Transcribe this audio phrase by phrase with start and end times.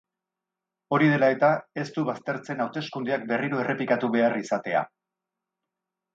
[0.95, 1.49] Hori dela eta,
[1.81, 4.83] ez du baztertzen hauteskundeak berriro errepikatu behar izatea.